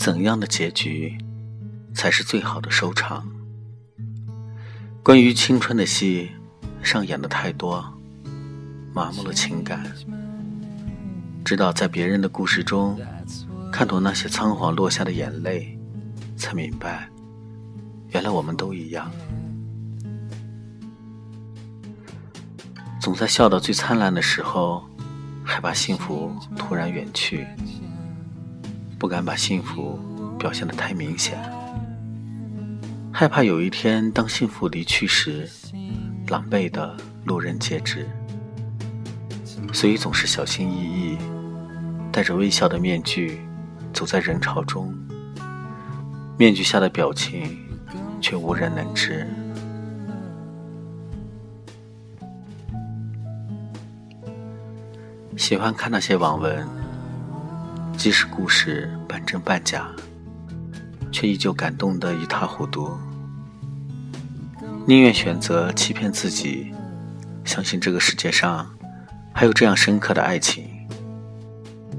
[0.00, 1.18] 怎样的结局
[1.92, 3.30] 才是最好的收场？
[5.02, 6.30] 关于青春的戏
[6.82, 7.84] 上演的太多，
[8.94, 9.84] 麻木了情感。
[11.44, 12.98] 直到在别人的故事中
[13.70, 15.78] 看懂那些仓皇落下的眼泪，
[16.34, 17.06] 才明白，
[18.08, 19.12] 原来我们都一样。
[22.98, 24.82] 总在笑到最灿烂的时候，
[25.44, 27.46] 害怕幸福突然远去。
[29.00, 29.98] 不敢把幸福
[30.38, 31.40] 表现得太明显，
[33.10, 35.48] 害怕有一天当幸福离去时，
[36.28, 38.06] 狼狈的路人皆知。
[39.72, 41.18] 所以总是小心翼翼，
[42.12, 43.40] 戴着微笑的面具
[43.94, 44.94] 走在人潮中，
[46.36, 47.58] 面具下的表情
[48.20, 49.26] 却无人能知。
[55.38, 56.79] 喜欢看那些网文。
[58.00, 59.86] 即使故事半真半假，
[61.12, 62.96] 却依旧感动得一塌糊涂。
[64.86, 66.72] 宁愿选择欺骗自己，
[67.44, 68.66] 相信这个世界上
[69.34, 70.66] 还有这样深刻的爱情，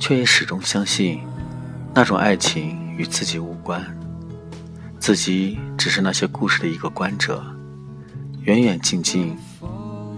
[0.00, 1.20] 却也始终相信
[1.94, 3.80] 那种爱情与自己无关，
[4.98, 7.40] 自己只是那些故事的一个观者，
[8.42, 9.38] 远远近近，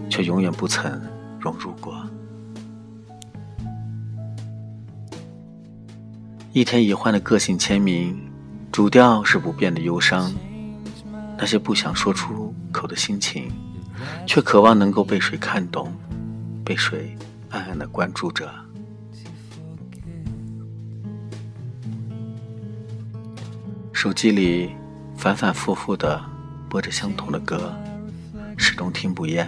[0.09, 0.99] 却永远不曾
[1.39, 2.03] 融入过。
[6.57, 8.19] 一天一换的个性签名，
[8.73, 10.33] 主调是不变的忧伤。
[11.37, 13.53] 那些不想说出口的心情，
[14.27, 15.93] 却渴望能够被谁看懂，
[16.65, 17.15] 被谁
[17.51, 18.51] 暗暗的关注着。
[23.93, 24.71] 手机里
[25.15, 26.25] 反反复复的
[26.71, 27.71] 播着相同的歌，
[28.57, 29.47] 始终听不厌。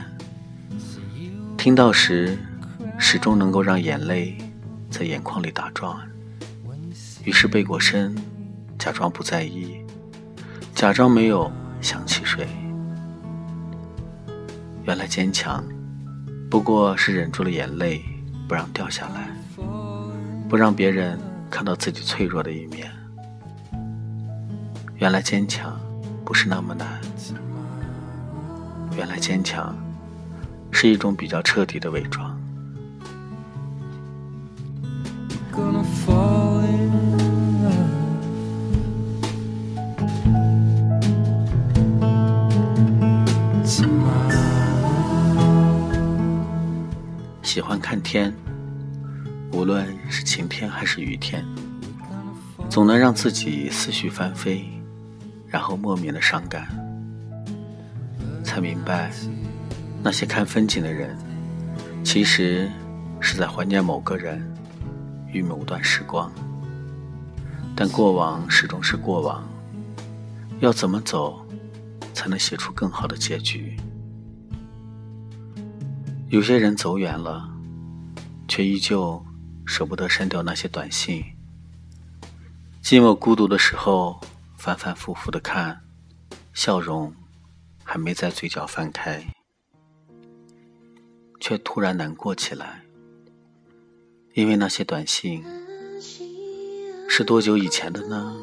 [1.56, 2.38] 听到时，
[2.98, 4.36] 始终能够让眼泪
[4.90, 5.96] 在眼眶里打转。
[7.28, 8.16] 于是背过身，
[8.78, 9.84] 假装不在意，
[10.74, 12.48] 假装没有想起谁。
[14.86, 15.62] 原来坚强，
[16.50, 18.02] 不过是忍住了眼泪，
[18.48, 19.28] 不让掉下来，
[20.48, 22.90] 不让别人看到自己脆弱的一面。
[24.96, 25.78] 原来坚强
[26.24, 26.98] 不是那么难，
[28.96, 29.76] 原来坚强
[30.70, 32.37] 是一种比较彻底的伪装。
[47.90, 48.30] 看天，
[49.50, 51.42] 无论是晴天还是雨天，
[52.68, 54.62] 总能让自己思绪翻飞，
[55.46, 56.68] 然后莫名的伤感。
[58.44, 59.10] 才明白，
[60.02, 61.16] 那些看风景的人，
[62.04, 62.70] 其实
[63.20, 64.46] 是在怀念某个人
[65.32, 66.30] 与某段时光。
[67.74, 69.48] 但过往始终是过往，
[70.60, 71.42] 要怎么走，
[72.12, 73.78] 才能写出更好的结局？
[76.28, 77.48] 有些人走远了，
[78.48, 79.22] 却依旧
[79.66, 81.22] 舍不得删掉那些短信。
[82.82, 84.18] 寂寞孤独的时候，
[84.56, 85.78] 反反复复的看，
[86.54, 87.14] 笑容
[87.84, 89.22] 还没在嘴角翻开，
[91.38, 92.82] 却突然难过起来。
[94.32, 95.44] 因为那些短信
[97.08, 98.34] 是多久以前的呢？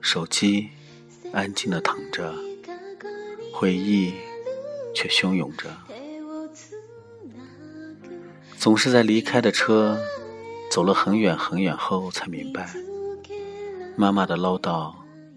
[0.00, 0.68] 手机
[1.32, 2.32] 安静的躺着，
[3.52, 4.14] 回忆
[4.94, 5.68] 却汹涌着。
[8.66, 9.96] 总是在离开的车
[10.72, 12.68] 走了很远很远后，才明白，
[13.94, 14.92] 妈妈的唠叨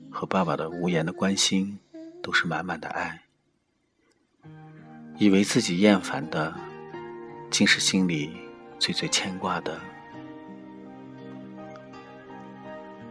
[0.09, 1.77] 和爸爸的无言的关心，
[2.23, 3.21] 都是满满的爱。
[5.19, 6.55] 以为自己厌烦的，
[7.51, 8.31] 竟是心里
[8.79, 9.79] 最最牵挂的。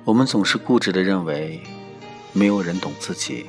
[0.03, 1.63] 我们总是固执的认为，
[2.33, 3.47] 没有人懂自己，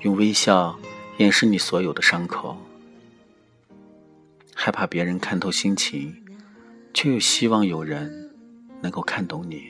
[0.00, 0.78] 用微笑
[1.16, 2.58] 掩饰你所有的伤口。
[4.62, 6.14] 害怕别人看透心情，
[6.92, 8.30] 却又希望有人
[8.82, 9.64] 能够看懂你。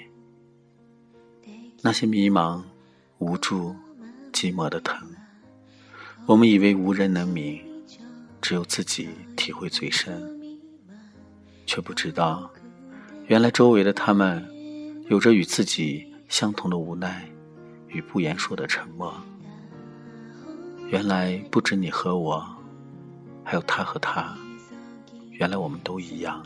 [1.81, 2.61] 那些迷茫、
[3.19, 3.73] 无助、
[4.33, 5.09] 寂寞的疼，
[6.27, 7.61] 我们以为无人能明，
[8.43, 10.21] 只有自己体会最深，
[11.67, 12.51] 却不知道，
[13.29, 14.45] 原来周围的他们，
[15.09, 17.31] 有着与自己相同的无奈
[17.87, 19.15] 与不言说的沉默。
[20.89, 22.45] 原来不止你和我，
[23.45, 24.37] 还有他和他。
[25.41, 26.45] 原来我们都一样。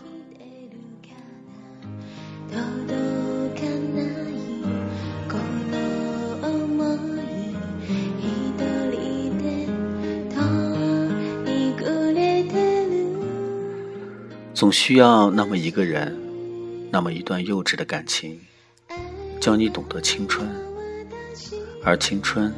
[14.55, 16.17] 总需要那么一个人，
[16.93, 18.41] 那么一段幼稚的感情，
[19.41, 20.49] 教你懂得青春，
[21.83, 22.55] 而青春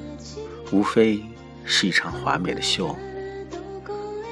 [0.71, 1.25] 无非
[1.65, 2.95] 是一场华美的秀。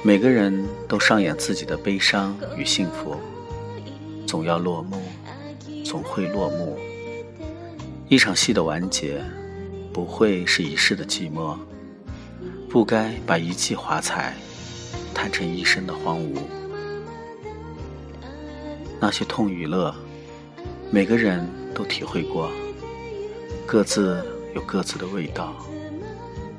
[0.05, 3.15] 每个人都上演自己的悲伤与幸福，
[4.27, 5.01] 总要落幕，
[5.83, 6.77] 总会落幕。
[8.07, 9.19] 一场戏的完结，
[9.91, 11.57] 不会是一世的寂寞，
[12.69, 14.35] 不该把一季华彩
[15.11, 16.37] 弹成一生的荒芜。
[18.99, 19.91] 那些痛与乐，
[20.91, 22.51] 每个人都体会过，
[23.65, 24.23] 各自
[24.53, 25.55] 有各自的味道，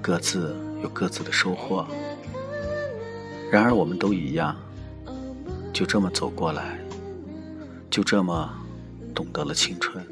[0.02, 0.52] 各自
[0.82, 1.86] 有各自的收获。
[3.50, 4.56] 然而，我们都一样，
[5.72, 6.78] 就这么走过来，
[7.88, 8.50] 就这么
[9.14, 10.04] 懂得了青春。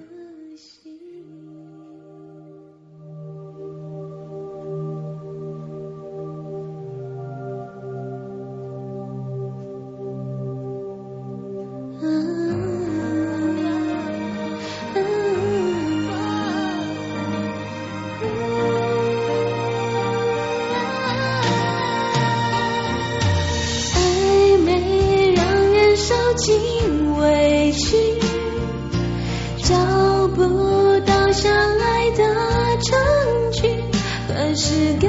[34.74, 35.08] 是该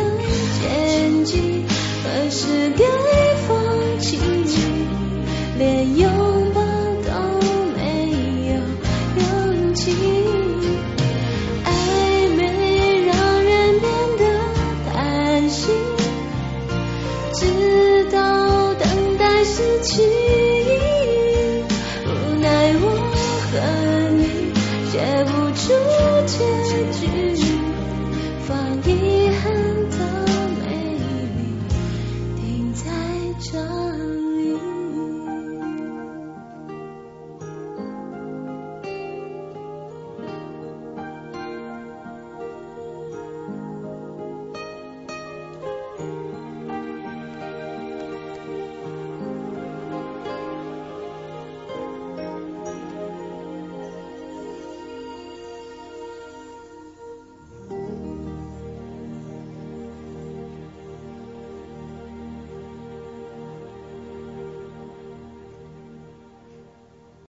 [0.62, 1.40] 坚决，
[2.04, 2.86] 何时该
[3.48, 4.20] 放弃，
[5.58, 6.35] 连拥。